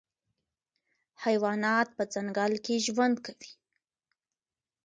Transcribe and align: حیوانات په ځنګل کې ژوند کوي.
حیوانات 1.23 1.87
په 1.97 2.03
ځنګل 2.13 2.53
کې 2.65 2.75
ژوند 2.85 3.15
کوي. 3.25 3.51